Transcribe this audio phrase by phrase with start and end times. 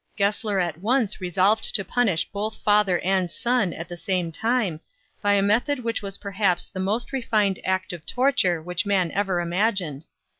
[0.17, 4.79] Gessler at once resolved to punish both father and son at the same time,
[5.21, 9.39] by a method which was perhaps the most refined act of torture which man ever
[9.39, 10.07] imagined.